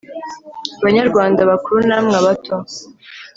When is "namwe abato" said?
1.89-2.55